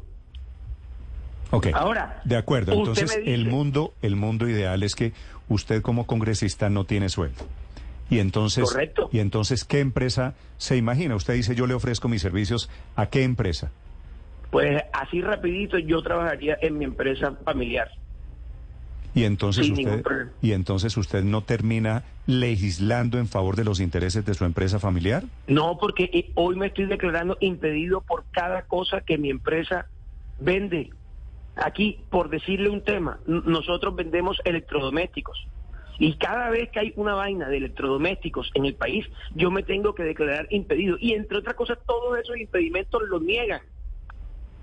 Ok. 1.53 1.67
Ahora, 1.73 2.19
de 2.23 2.35
acuerdo. 2.35 2.73
Entonces, 2.73 3.15
dice- 3.15 3.33
el 3.33 3.45
mundo, 3.45 3.93
el 4.01 4.15
mundo 4.15 4.49
ideal 4.49 4.81
es 4.81 4.95
que 4.95 5.13
usted 5.49 5.83
como 5.83 6.07
congresista 6.07 6.69
no 6.69 6.85
tiene 6.85 7.09
sueldo. 7.09 7.45
Y 8.09 8.17
entonces, 8.19 8.65
Correcto. 8.65 9.09
y 9.11 9.19
entonces, 9.19 9.63
¿qué 9.63 9.79
empresa 9.79 10.33
se 10.57 10.77
imagina? 10.77 11.15
Usted 11.15 11.35
dice, 11.35 11.53
yo 11.53 11.67
le 11.67 11.75
ofrezco 11.75 12.07
mis 12.09 12.23
servicios 12.23 12.69
a 12.95 13.05
qué 13.05 13.21
empresa. 13.23 13.71
Pues 14.49 14.81
así 14.93 15.21
rapidito 15.21 15.77
yo 15.77 16.01
trabajaría 16.01 16.57
en 16.61 16.77
mi 16.79 16.85
empresa 16.85 17.33
familiar. 17.45 17.89
Y 19.15 19.25
entonces 19.25 19.67
Sin 19.67 19.73
usted, 19.73 20.03
y 20.41 20.53
entonces 20.53 20.97
usted 20.97 21.23
no 21.23 21.43
termina 21.43 22.03
legislando 22.25 23.19
en 23.19 23.27
favor 23.27 23.55
de 23.55 23.63
los 23.63 23.79
intereses 23.79 24.25
de 24.25 24.33
su 24.33 24.43
empresa 24.43 24.79
familiar. 24.79 25.23
No, 25.45 25.77
porque 25.79 26.09
eh, 26.11 26.31
hoy 26.33 26.55
me 26.55 26.67
estoy 26.67 26.85
declarando 26.87 27.37
impedido 27.41 28.01
por 28.01 28.25
cada 28.31 28.63
cosa 28.63 29.01
que 29.01 29.19
mi 29.19 29.29
empresa 29.29 29.85
vende. 30.39 30.89
Aquí, 31.55 31.99
por 32.09 32.29
decirle 32.29 32.69
un 32.69 32.83
tema, 32.83 33.19
nosotros 33.27 33.95
vendemos 33.95 34.41
electrodomésticos. 34.43 35.47
Y 35.99 36.15
cada 36.15 36.49
vez 36.49 36.69
que 36.71 36.79
hay 36.79 36.93
una 36.95 37.13
vaina 37.13 37.47
de 37.47 37.57
electrodomésticos 37.57 38.49
en 38.55 38.65
el 38.65 38.73
país, 38.75 39.05
yo 39.35 39.51
me 39.51 39.61
tengo 39.61 39.93
que 39.93 40.03
declarar 40.03 40.47
impedido. 40.49 40.97
Y 40.99 41.13
entre 41.13 41.37
otras 41.37 41.55
cosas, 41.55 41.77
todos 41.85 42.17
esos 42.19 42.37
impedimentos 42.37 43.01
los 43.07 43.21
niegan. 43.21 43.61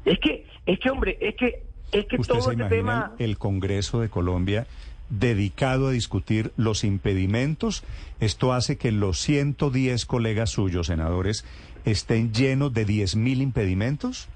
Es 0.04 0.18
que, 0.18 0.46
es 0.66 0.78
que, 0.80 0.90
hombre, 0.90 1.18
es 1.20 1.36
que, 1.36 1.62
es 1.92 2.06
que 2.06 2.16
¿Usted 2.16 2.34
todo 2.34 2.42
se 2.42 2.52
este 2.52 2.64
tema... 2.64 3.14
el 3.18 3.38
Congreso 3.38 4.00
de 4.00 4.08
Colombia 4.08 4.66
dedicado 5.08 5.88
a 5.88 5.92
discutir 5.92 6.52
los 6.56 6.82
impedimentos? 6.82 7.84
Esto 8.18 8.52
hace 8.52 8.76
que 8.76 8.90
los 8.90 9.18
110 9.20 10.06
colegas 10.06 10.50
suyos, 10.50 10.88
senadores, 10.88 11.44
estén 11.84 12.32
llenos 12.32 12.72
de 12.74 12.86
10.000 12.86 13.40
impedimentos. 13.40 14.28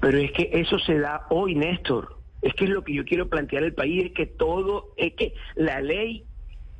Pero 0.00 0.18
es 0.18 0.32
que 0.32 0.50
eso 0.52 0.78
se 0.78 0.98
da 0.98 1.26
hoy, 1.30 1.54
Néstor. 1.54 2.16
Es 2.40 2.54
que 2.54 2.64
es 2.64 2.70
lo 2.70 2.82
que 2.82 2.94
yo 2.94 3.04
quiero 3.04 3.28
plantear 3.28 3.62
al 3.62 3.72
país, 3.72 4.06
es 4.06 4.12
que 4.12 4.26
todo, 4.26 4.92
es 4.96 5.14
que 5.14 5.34
la 5.54 5.80
ley 5.80 6.24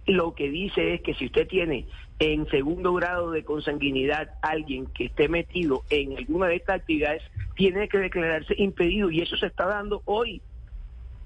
lo 0.07 0.35
que 0.35 0.51
dice 0.51 0.95
es 0.95 1.01
que 1.03 1.15
si 1.15 1.27
usted 1.27 1.47
tiene 1.47 1.87
en 2.19 2.47
segundo 2.49 2.93
grado 2.95 3.31
de 3.31 3.45
consanguinidad 3.45 4.31
alguien 4.43 4.87
que 4.87 5.07
esté 5.07 5.29
metido 5.29 5.83
en 5.91 6.17
alguna 6.17 6.47
de 6.47 6.57
estas 6.57 6.81
actividades, 6.81 7.23
tiene 7.55 7.89
que 7.89 7.99
declararse 7.99 8.55
impedido 8.59 9.11
y 9.11 9.21
eso 9.21 9.37
se 9.37 9.47
está 9.47 9.67
dando 9.67 10.03
hoy. 10.05 10.41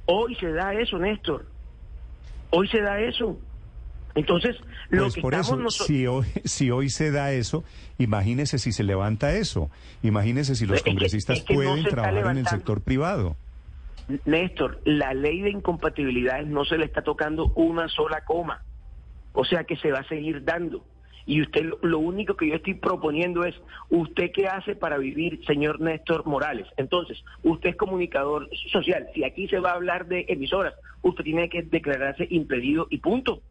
Hoy 0.07 0.35
se 0.37 0.53
da 0.53 0.75
eso, 0.75 0.99
Néstor. 0.99 1.47
Hoy 2.51 2.69
se 2.69 2.81
da 2.81 3.01
eso. 3.01 3.39
Entonces, 4.17 4.57
lo 4.89 5.03
Pues 5.05 5.15
que 5.15 5.21
por 5.21 5.35
estamos 5.35 5.47
eso, 5.53 5.57
nosotros... 5.63 5.87
si 5.87 6.07
hoy, 6.07 6.27
si 6.45 6.71
hoy 6.73 6.89
se 6.91 7.11
da 7.13 7.33
eso, 7.33 7.63
imagínese 7.99 8.59
si 8.59 8.73
se 8.73 8.83
levanta 8.83 9.35
eso. 9.35 9.71
Imagínese 10.03 10.57
si 10.57 10.67
los 10.67 10.79
Es 10.79 10.83
que- 10.83 10.91
congresistas 10.91 11.39
es 11.39 11.45
que 11.45 11.55
no 11.55 11.59
pueden 11.61 11.79
está 11.79 11.91
trabajar 11.91 12.31
en 12.33 12.39
el 12.39 12.47
sector 12.49 12.81
privado. 12.83 13.37
Néstor, 14.25 14.81
la 14.85 15.15
ley 15.15 15.41
de 15.41 15.51
incompatibilidades 15.51 16.47
no 16.47 16.65
se 16.65 16.79
le 16.79 16.85
está 16.85 17.03
tocando 17.03 17.53
una 17.57 17.89
sola 17.89 18.25
coma. 18.25 18.63
O 19.33 19.45
sea 19.45 19.65
que 19.65 19.77
se 19.77 19.91
va 19.93 19.99
a 20.01 20.09
seguir 20.09 20.45
dando. 20.45 20.85
Y 21.29 21.43
usted, 21.43 21.65
lo 21.83 21.99
único 21.99 22.37
que 22.37 22.49
yo 22.49 22.55
estoy 22.55 22.75
proponiendo 22.75 23.45
es, 23.45 23.55
¿usted 23.91 24.31
qué 24.33 24.47
hace 24.47 24.77
para 24.77 24.97
vivir, 24.97 25.45
señor 25.45 25.81
Néstor 25.81 26.25
Morales? 26.25 26.69
Entonces, 26.77 27.19
usted 27.43 27.71
es 27.71 27.77
comunicador 27.77 28.49
social. 28.73 29.09
Si 29.13 29.25
aquí 29.25 29.49
se 29.49 29.59
va 29.59 29.71
a 29.73 29.75
hablar 29.75 30.07
de 30.07 30.25
emisoras, 30.29 30.75
usted 31.03 31.25
tiene 31.25 31.49
que 31.49 31.63
declararse 31.63 32.29
impedido 32.31 32.87
y 32.91 32.99
punto. 32.99 33.43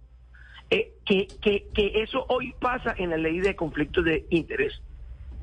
Eh, 0.69 0.93
que, 1.05 1.27
que, 1.41 1.67
que 1.73 2.01
eso 2.01 2.25
hoy 2.29 2.53
pasa 2.59 2.95
en 2.97 3.11
la 3.11 3.17
ley 3.17 3.39
de 3.39 3.55
conflictos 3.55 4.03
de 4.03 4.25
interés. 4.31 4.81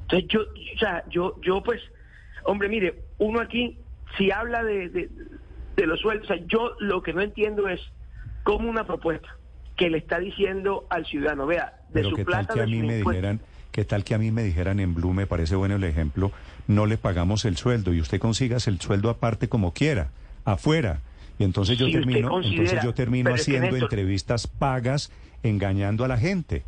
Entonces 0.03 0.29
yo, 0.29 0.41
o 0.41 0.79
sea, 0.79 1.05
yo, 1.09 1.41
yo 1.43 1.63
pues, 1.63 1.81
hombre, 2.45 2.69
mire, 2.69 3.03
uno 3.19 3.41
aquí, 3.41 3.79
si 4.19 4.31
habla 4.31 4.65
de, 4.65 4.89
de, 4.89 5.09
de 5.77 5.87
los 5.87 6.01
sueldos, 6.01 6.29
o 6.29 6.35
sea, 6.35 6.45
yo 6.47 6.75
lo 6.81 7.03
que 7.03 7.13
no 7.13 7.23
entiendo 7.23 7.69
es 7.69 7.81
cómo 8.43 8.69
una 8.69 8.85
propuesta 8.85 9.29
que 9.77 9.89
le 9.91 9.99
está 9.99 10.19
diciendo 10.19 10.87
al 10.91 11.07
ciudadano, 11.07 11.47
vea, 11.47 11.81
de 11.89 12.03
Pero 12.03 12.11
su 12.11 12.17
tal 12.17 12.25
plata, 12.25 12.55
que 12.55 12.61
a 12.63 12.67
mí 12.67 12.83
me 12.83 12.97
dijeran, 12.97 13.41
qué 13.71 13.85
tal 13.85 14.05
que 14.05 14.15
a 14.15 14.19
mí 14.19 14.31
me 14.31 14.43
dijeran 14.43 14.81
en 14.81 14.95
Blue, 14.95 15.15
me 15.15 15.27
parece 15.27 15.55
bueno 15.57 15.77
el 15.77 15.85
ejemplo, 15.85 16.33
no 16.67 16.87
le 16.87 16.99
pagamos 16.99 17.45
el 17.45 17.57
sueldo 17.57 17.95
y 17.95 18.01
usted 18.01 18.19
consigas 18.19 18.69
el 18.69 18.81
sueldo 18.81 19.09
aparte 19.09 19.49
como 19.49 19.73
quiera, 19.73 20.11
afuera. 20.45 21.01
Y 21.39 21.45
entonces 21.45 21.79
yo 21.79 21.91
termino, 21.91 22.41
entonces 22.43 22.83
yo 22.83 22.95
termino 22.95 23.31
pero 23.31 23.37
es 23.37 23.47
que, 23.47 23.57
haciendo 23.57 23.77
entrevistas 23.77 24.47
pagas, 24.47 25.11
engañando 25.43 26.05
a 26.05 26.09
la 26.09 26.19
gente. 26.19 26.63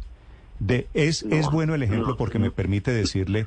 De, 0.59 0.87
es, 0.95 1.23
es 1.25 1.51
bueno 1.51 1.75
el 1.75 1.83
ejemplo 1.83 2.17
porque 2.17 2.39
me 2.39 2.51
permite 2.51 2.91
decirle, 2.93 3.47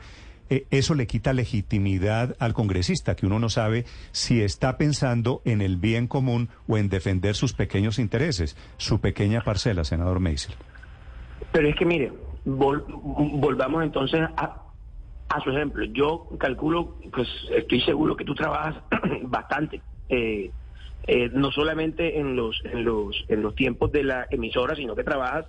eh, 0.50 0.66
eso 0.72 0.94
le 0.94 1.08
quita 1.08 1.34
legitimidad 1.34 2.36
al 2.40 2.54
congresista, 2.54 3.16
que 3.16 3.26
uno 3.26 3.40
no 3.40 3.50
sabe 3.50 3.86
si 4.12 4.42
está 4.42 4.78
pensando 4.78 5.42
en 5.44 5.62
el 5.62 5.78
bien 5.78 6.08
común 6.08 6.50
o 6.68 6.78
en 6.78 6.90
defender 6.90 7.36
sus 7.36 7.54
pequeños 7.54 8.00
intereses, 8.00 8.56
su 8.78 9.00
pequeña 9.00 9.42
parcela, 9.42 9.84
senador 9.84 10.20
Meisel. 10.20 10.54
Pero 11.52 11.68
es 11.68 11.76
que 11.76 11.86
mire, 11.86 12.12
vol- 12.46 12.86
volvamos 13.40 13.84
entonces 13.84 14.22
a, 14.38 14.64
a 15.30 15.42
su 15.42 15.50
ejemplo. 15.50 15.84
Yo 15.86 16.28
calculo, 16.40 16.98
pues 17.12 17.28
estoy 17.56 17.82
seguro 17.82 18.16
que 18.16 18.26
tú 18.26 18.36
trabajas 18.36 18.76
bastante, 19.24 19.82
eh, 20.10 20.52
eh, 21.04 21.30
no 21.32 21.52
solamente 21.52 22.18
en 22.20 22.36
los, 22.36 22.60
en 22.66 22.84
los 22.84 23.24
en 23.30 23.42
los 23.42 23.56
tiempos 23.56 23.92
de 23.92 24.04
la 24.04 24.28
emisora, 24.30 24.76
sino 24.76 24.96
que 24.96 25.04
trabajas 25.04 25.46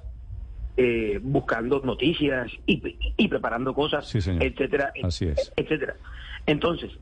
eh, 0.76 1.18
buscando 1.22 1.80
noticias 1.80 2.52
y, 2.66 2.98
y 3.16 3.28
preparando 3.28 3.74
cosas, 3.74 4.06
Sí, 4.08 4.18
etcétera, 4.40 4.92
Así 5.02 5.26
es. 5.26 5.52
etcétera. 5.56 5.96
Entonces, 6.46 6.92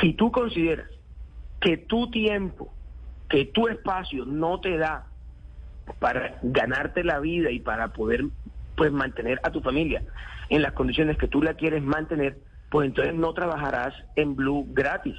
si 0.00 0.12
tú 0.12 0.30
consideras 0.30 0.88
que 1.60 1.78
tu 1.78 2.10
tiempo, 2.10 2.74
que 3.28 3.46
tu 3.46 3.68
espacio 3.68 4.24
no 4.26 4.60
te 4.60 4.76
da 4.76 5.06
para 5.98 6.38
ganarte 6.42 7.04
la 7.04 7.20
vida 7.20 7.50
y 7.50 7.60
para 7.60 7.92
poder 7.92 8.24
pues 8.74 8.92
mantener 8.92 9.40
a 9.42 9.50
tu 9.50 9.60
familia 9.62 10.02
en 10.50 10.60
las 10.62 10.72
condiciones 10.72 11.16
que 11.16 11.28
tú 11.28 11.42
la 11.42 11.54
quieres 11.54 11.82
mantener, 11.82 12.38
pues 12.68 12.88
entonces 12.88 13.14
no 13.14 13.32
trabajarás 13.32 13.94
en 14.16 14.36
Blue 14.36 14.66
gratis. 14.68 15.16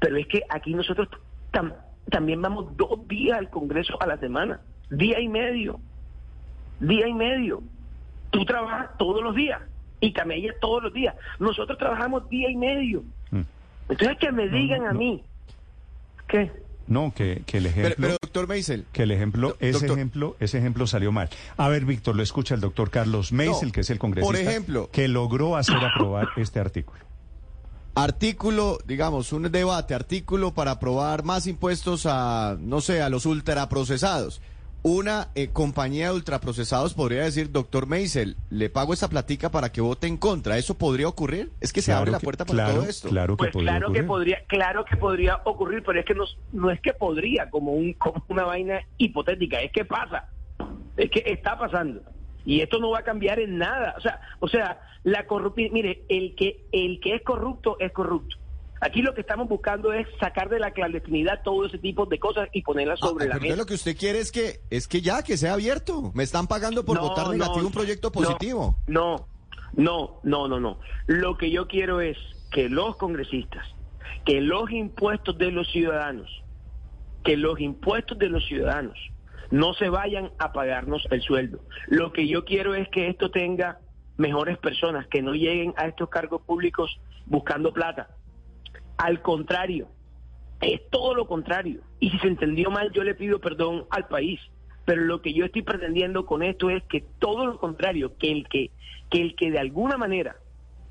Pero 0.00 0.16
es 0.16 0.26
que 0.26 0.42
aquí 0.48 0.74
nosotros 0.74 1.08
tam- 1.52 1.76
también 2.10 2.40
vamos 2.40 2.76
dos 2.76 3.06
días 3.08 3.38
al 3.38 3.50
Congreso 3.50 4.00
a 4.00 4.06
la 4.06 4.16
semana, 4.18 4.60
día 4.90 5.20
y 5.20 5.28
medio, 5.28 5.80
día 6.80 7.06
y 7.08 7.14
medio. 7.14 7.62
Tú 8.30 8.44
trabajas 8.44 8.90
todos 8.98 9.22
los 9.22 9.34
días 9.34 9.60
y 10.00 10.12
Camella 10.12 10.52
todos 10.60 10.82
los 10.84 10.92
días. 10.92 11.14
Nosotros 11.38 11.76
trabajamos 11.78 12.28
día 12.28 12.50
y 12.50 12.56
medio. 12.56 13.02
Mm. 13.30 13.40
Entonces 13.90 14.16
que 14.18 14.32
me 14.32 14.48
digan 14.48 14.86
a 14.86 14.92
mí, 14.92 15.22
¿qué? 16.28 16.50
No, 16.86 17.12
que, 17.14 17.42
que 17.46 17.58
el 17.58 17.64
Pero, 17.64 17.68
ejemplo... 17.68 17.96
pero, 18.08 18.16
doctor 18.20 18.48
Meisel, 18.48 18.84
que 18.92 19.04
el 19.04 19.12
ejemplo, 19.12 19.56
ese 19.60 19.72
doctor. 19.72 19.98
ejemplo, 19.98 20.36
ese 20.40 20.58
ejemplo 20.58 20.86
salió 20.88 21.12
mal. 21.12 21.28
A 21.56 21.68
ver, 21.68 21.84
Víctor, 21.84 22.16
lo 22.16 22.22
escucha 22.22 22.54
el 22.56 22.60
doctor 22.60 22.90
Carlos 22.90 23.32
Meisel, 23.32 23.68
No, 23.68 23.72
que 23.72 23.80
es 23.82 23.90
el 23.90 23.98
congresista, 24.00 24.32
por 24.32 24.40
ejemplo. 24.40 24.90
que 24.92 25.06
logró 25.06 25.56
hacer 25.56 25.76
aprobar 25.76 26.28
este 26.36 26.58
artículo. 26.58 26.98
Artículo, 27.94 28.78
digamos, 28.86 29.32
un 29.32 29.50
debate, 29.50 29.94
artículo 29.94 30.52
para 30.54 30.72
aprobar 30.72 31.24
más 31.24 31.46
impuestos 31.46 32.06
a, 32.06 32.56
no 32.58 32.80
sé, 32.80 33.02
a 33.02 33.08
los 33.08 33.26
ultraprocesados. 33.26 34.40
Una 34.82 35.28
eh, 35.34 35.48
compañía 35.52 36.08
de 36.08 36.14
ultraprocesados 36.14 36.94
podría 36.94 37.24
decir, 37.24 37.52
doctor 37.52 37.86
Meisel, 37.86 38.36
le 38.48 38.70
pago 38.70 38.94
esa 38.94 39.10
platica 39.10 39.50
para 39.50 39.70
que 39.72 39.82
vote 39.82 40.06
en 40.06 40.16
contra. 40.16 40.56
¿Eso 40.56 40.78
podría 40.78 41.06
ocurrir? 41.06 41.50
Es 41.60 41.74
que 41.74 41.82
se 41.82 41.90
Claro 41.90 41.98
abre 42.00 42.12
la 42.12 42.18
que- 42.18 42.24
puerta 42.24 42.44
para 42.46 42.64
claro, 42.64 42.80
todo 42.80 42.88
esto. 42.88 43.08
Claro 43.10 43.34
que 43.36 43.38
Pues 43.42 43.52
podría 43.52 43.70
claro 43.72 43.86
que 43.92 44.00
ocurrir. 44.00 44.06
podría, 44.06 44.38
claro 44.46 44.84
que 44.86 44.96
podría 44.96 45.40
ocurrir, 45.44 45.82
pero 45.84 46.00
es 46.00 46.06
que 46.06 46.14
no, 46.14 46.24
no 46.52 46.70
es 46.70 46.80
que 46.80 46.94
podría 46.94 47.50
como 47.50 47.72
un 47.72 47.92
como 47.94 48.24
una 48.28 48.44
vaina 48.44 48.80
hipotética, 48.96 49.60
es 49.60 49.70
que 49.70 49.84
pasa, 49.84 50.30
es 50.96 51.10
que 51.10 51.24
está 51.26 51.58
pasando 51.58 52.00
y 52.44 52.60
esto 52.60 52.78
no 52.78 52.90
va 52.90 53.00
a 53.00 53.04
cambiar 53.04 53.38
en 53.40 53.58
nada, 53.58 53.94
o 53.96 54.00
sea, 54.00 54.20
o 54.40 54.48
sea, 54.48 54.80
la 55.04 55.26
corrupción, 55.26 55.70
mire, 55.72 56.04
el 56.08 56.34
que 56.34 56.64
el 56.72 57.00
que 57.00 57.14
es 57.16 57.22
corrupto 57.22 57.76
es 57.80 57.92
corrupto. 57.92 58.36
Aquí 58.82 59.02
lo 59.02 59.12
que 59.12 59.20
estamos 59.20 59.46
buscando 59.46 59.92
es 59.92 60.06
sacar 60.18 60.48
de 60.48 60.58
la 60.58 60.70
clandestinidad 60.70 61.42
todo 61.42 61.66
ese 61.66 61.76
tipo 61.76 62.06
de 62.06 62.18
cosas 62.18 62.48
y 62.52 62.62
ponerlas 62.62 62.98
Ah, 63.02 63.08
sobre 63.08 63.28
la 63.28 63.38
mesa. 63.38 63.56
lo 63.56 63.66
que 63.66 63.74
usted 63.74 63.94
quiere 63.94 64.20
es 64.20 64.32
que 64.32 64.60
es 64.70 64.88
que 64.88 65.02
ya 65.02 65.22
que 65.22 65.36
sea 65.36 65.52
abierto. 65.52 66.12
Me 66.14 66.22
están 66.22 66.46
pagando 66.46 66.82
por 66.84 66.96
No, 66.96 67.02
votar 67.02 67.26
no, 67.26 67.32
negativo 67.32 67.66
un 67.66 67.72
proyecto 67.72 68.08
no, 68.08 68.12
positivo. 68.12 68.76
No, 68.86 69.26
no, 69.74 70.20
no, 70.22 70.48
no, 70.48 70.58
no. 70.60 70.78
Lo 71.06 71.36
que 71.36 71.50
yo 71.50 71.68
quiero 71.68 72.00
es 72.00 72.16
que 72.52 72.70
los 72.70 72.96
congresistas, 72.96 73.66
que 74.24 74.40
los 74.40 74.70
impuestos 74.70 75.36
de 75.36 75.50
los 75.52 75.70
ciudadanos, 75.70 76.30
que 77.22 77.36
los 77.36 77.60
impuestos 77.60 78.18
de 78.18 78.30
los 78.30 78.46
ciudadanos 78.46 78.98
no 79.50 79.74
se 79.74 79.88
vayan 79.88 80.30
a 80.38 80.52
pagarnos 80.52 81.06
el 81.10 81.22
sueldo. 81.22 81.60
Lo 81.88 82.12
que 82.12 82.28
yo 82.28 82.44
quiero 82.44 82.74
es 82.74 82.88
que 82.88 83.08
esto 83.08 83.30
tenga 83.30 83.78
mejores 84.16 84.58
personas, 84.58 85.06
que 85.06 85.22
no 85.22 85.34
lleguen 85.34 85.74
a 85.76 85.86
estos 85.86 86.08
cargos 86.08 86.42
públicos 86.42 87.00
buscando 87.26 87.72
plata. 87.72 88.08
Al 88.96 89.22
contrario, 89.22 89.88
es 90.60 90.80
todo 90.90 91.14
lo 91.14 91.26
contrario. 91.26 91.80
Y 91.98 92.10
si 92.10 92.18
se 92.18 92.28
entendió 92.28 92.70
mal, 92.70 92.92
yo 92.92 93.02
le 93.02 93.14
pido 93.14 93.40
perdón 93.40 93.86
al 93.90 94.06
país. 94.08 94.40
Pero 94.84 95.02
lo 95.02 95.22
que 95.22 95.32
yo 95.32 95.44
estoy 95.44 95.62
pretendiendo 95.62 96.26
con 96.26 96.42
esto 96.42 96.70
es 96.70 96.82
que 96.84 97.04
todo 97.18 97.46
lo 97.46 97.58
contrario, 97.58 98.16
que 98.18 98.30
el 98.30 98.48
que, 98.48 98.70
que 99.10 99.20
el 99.20 99.34
que 99.36 99.50
de 99.50 99.58
alguna 99.58 99.96
manera 99.96 100.36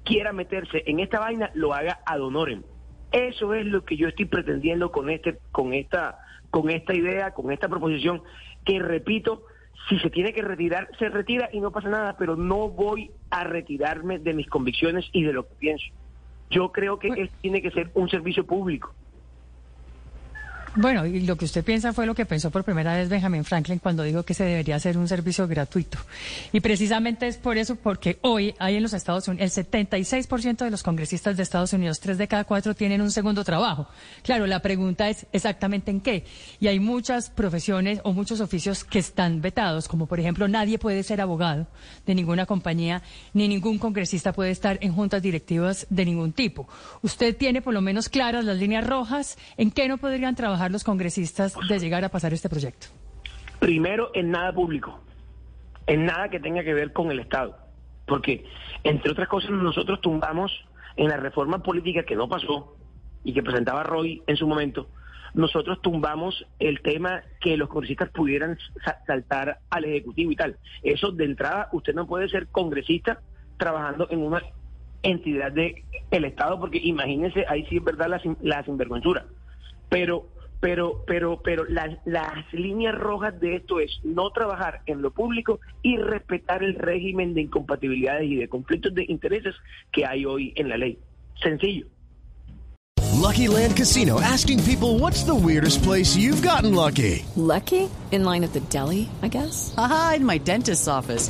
quiera 0.03 0.33
meterse 0.33 0.83
en 0.85 0.99
esta 0.99 1.19
vaina 1.19 1.51
lo 1.53 1.73
haga 1.73 1.99
ad 2.05 2.21
honorem. 2.21 2.63
Eso 3.11 3.53
es 3.53 3.65
lo 3.65 3.85
que 3.85 3.97
yo 3.97 4.07
estoy 4.07 4.25
pretendiendo 4.25 4.91
con 4.91 5.09
este, 5.09 5.39
con 5.51 5.73
esta, 5.73 6.19
con 6.49 6.69
esta 6.69 6.93
idea, 6.93 7.31
con 7.33 7.51
esta 7.51 7.67
proposición, 7.67 8.21
que 8.69 8.79
repito, 8.79 9.43
si 9.87 9.97
se 9.99 10.09
tiene 10.09 10.33
que 10.33 10.41
retirar, 10.41 10.89
se 10.99 11.09
retira 11.09 11.49
y 11.51 11.59
no 11.59 11.71
pasa 11.71 11.89
nada, 11.89 12.15
pero 12.17 12.35
no 12.35 12.69
voy 12.69 13.11
a 13.31 13.43
retirarme 13.43 14.19
de 14.19 14.33
mis 14.33 14.47
convicciones 14.47 15.09
y 15.11 15.23
de 15.23 15.33
lo 15.33 15.47
que 15.47 15.55
pienso. 15.55 15.85
Yo 16.51 16.71
creo 16.71 16.99
que 16.99 17.07
esto 17.07 17.35
tiene 17.41 17.61
que 17.61 17.71
ser 17.71 17.89
un 17.93 18.09
servicio 18.09 18.45
público. 18.45 18.93
Bueno, 20.75 21.05
y 21.05 21.21
lo 21.21 21.35
que 21.35 21.45
usted 21.45 21.63
piensa 21.63 21.93
fue 21.93 22.05
lo 22.05 22.13
que 22.13 22.27
pensó 22.27 22.51
por 22.51 22.63
primera 22.63 22.95
vez 22.95 23.09
Benjamin 23.09 23.43
Franklin 23.43 23.79
cuando 23.79 24.03
dijo 24.03 24.23
que 24.23 24.35
se 24.35 24.43
debería 24.43 24.75
hacer 24.75 24.99
un 24.99 25.07
servicio 25.07 25.47
gratuito. 25.47 25.97
Y 26.51 26.59
precisamente 26.59 27.27
es 27.27 27.37
por 27.37 27.57
eso, 27.57 27.75
porque 27.75 28.19
hoy 28.21 28.53
hay 28.59 28.75
en 28.75 28.83
los 28.83 28.93
Estados 28.93 29.27
Unidos, 29.27 29.57
el 29.57 29.65
76% 29.65 30.57
de 30.57 30.69
los 30.69 30.83
congresistas 30.83 31.35
de 31.37 31.43
Estados 31.43 31.73
Unidos, 31.73 31.99
tres 31.99 32.19
de 32.19 32.27
cada 32.27 32.43
cuatro 32.43 32.75
tienen 32.75 33.01
un 33.01 33.09
segundo 33.09 33.43
trabajo. 33.43 33.87
Claro, 34.21 34.45
la 34.45 34.61
pregunta 34.61 35.09
es 35.09 35.25
exactamente 35.31 35.89
en 35.89 36.01
qué. 36.01 36.25
Y 36.59 36.67
hay 36.67 36.79
muchas 36.79 37.31
profesiones 37.31 37.99
o 38.03 38.13
muchos 38.13 38.39
oficios 38.39 38.83
que 38.83 38.99
están 38.99 39.41
vetados, 39.41 39.87
como 39.87 40.05
por 40.05 40.19
ejemplo 40.19 40.47
nadie 40.47 40.77
puede 40.77 41.01
ser 41.01 41.19
abogado 41.19 41.67
de 42.05 42.13
ninguna 42.13 42.45
compañía, 42.45 43.01
ni 43.33 43.47
ningún 43.47 43.79
congresista 43.79 44.33
puede 44.33 44.51
estar 44.51 44.77
en 44.81 44.93
juntas 44.93 45.23
directivas 45.23 45.87
de 45.89 46.05
ningún 46.05 46.31
tipo. 46.31 46.67
¿Usted 47.01 47.35
tiene 47.35 47.63
por 47.63 47.73
lo 47.73 47.81
menos 47.81 48.07
claras 48.07 48.45
las 48.45 48.57
líneas 48.57 48.85
rojas 48.85 49.37
en 49.57 49.71
qué 49.71 49.87
no 49.87 49.97
podrían 49.97 50.35
trabajar 50.35 50.58
los 50.67 50.83
congresistas 50.83 51.55
de 51.69 51.79
llegar 51.79 52.03
a 52.03 52.09
pasar 52.09 52.33
este 52.33 52.49
proyecto? 52.49 52.87
Primero, 53.59 54.11
en 54.13 54.31
nada 54.31 54.51
público, 54.53 54.99
en 55.87 56.05
nada 56.05 56.29
que 56.29 56.39
tenga 56.39 56.63
que 56.63 56.73
ver 56.73 56.91
con 56.93 57.11
el 57.11 57.19
Estado. 57.19 57.57
Porque, 58.05 58.45
entre 58.83 59.11
otras 59.11 59.27
cosas, 59.27 59.51
nosotros 59.51 60.01
tumbamos 60.01 60.51
en 60.97 61.07
la 61.09 61.17
reforma 61.17 61.61
política 61.63 62.03
que 62.03 62.15
no 62.15 62.27
pasó 62.27 62.75
y 63.23 63.33
que 63.33 63.43
presentaba 63.43 63.83
Roy 63.83 64.21
en 64.27 64.35
su 64.35 64.47
momento, 64.47 64.89
nosotros 65.35 65.79
tumbamos 65.81 66.45
el 66.57 66.81
tema 66.81 67.21
que 67.39 67.55
los 67.55 67.69
congresistas 67.69 68.09
pudieran 68.09 68.57
sa- 68.83 68.97
saltar 69.05 69.59
al 69.69 69.85
Ejecutivo 69.85 70.31
y 70.31 70.35
tal. 70.35 70.57
Eso, 70.81 71.11
de 71.11 71.25
entrada, 71.25 71.69
usted 71.71 71.93
no 71.93 72.07
puede 72.07 72.27
ser 72.29 72.47
congresista 72.47 73.21
trabajando 73.57 74.07
en 74.09 74.19
una 74.23 74.41
entidad 75.03 75.51
del 75.51 75.75
el 76.11 76.25
Estado, 76.25 76.59
porque 76.59 76.79
imagínense, 76.79 77.45
ahí 77.47 77.65
sí 77.69 77.77
es 77.77 77.83
verdad 77.83 78.09
la, 78.09 78.19
sin- 78.19 78.37
la 78.41 78.63
sinvergüenzura. 78.63 79.25
Pero, 79.87 80.27
pero, 80.59 81.03
pero, 81.07 81.41
pero 81.41 81.65
las, 81.65 81.97
las 82.05 82.53
líneas 82.53 82.95
rojas 82.95 83.39
de 83.39 83.55
esto 83.55 83.79
es 83.79 83.91
no 84.03 84.29
trabajar 84.31 84.81
en 84.85 85.01
lo 85.01 85.11
público 85.11 85.59
y 85.81 85.97
respetar 85.97 86.63
el 86.63 86.75
régimen 86.75 87.33
de 87.33 87.41
incompatibilidades 87.41 88.29
y 88.29 88.35
de 88.35 88.49
conflictos 88.49 88.93
de 88.93 89.05
intereses 89.07 89.55
que 89.91 90.05
hay 90.05 90.25
hoy 90.25 90.53
en 90.55 90.69
la 90.69 90.77
ley. 90.77 90.97
Sencillo. 91.41 91.87
Lucky 93.19 93.47
Land 93.47 93.75
Casino 93.75 94.19
asking 94.21 94.63
people 94.63 94.97
what's 94.97 95.23
the 95.23 95.35
weirdest 95.35 95.83
place 95.83 96.15
you've 96.15 96.41
gotten 96.41 96.73
lucky? 96.73 97.25
Lucky? 97.35 97.89
In 98.11 98.23
line 98.23 98.43
at 98.43 98.53
the 98.53 98.61
deli, 98.71 99.09
I 99.21 99.27
guess? 99.27 99.73
Aha, 99.77 100.13
in 100.17 100.25
my 100.25 100.39
dentist's 100.39 100.87
office. 100.87 101.29